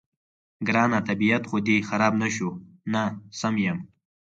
ګرانه، 0.67 0.99
طبیعت 1.09 1.43
خو 1.49 1.57
دې 1.67 1.75
خراب 1.87 2.13
نه 2.21 2.27
شو؟ 2.35 2.49
نه، 2.93 3.03
سم 3.39 3.55
یم. 3.65 3.79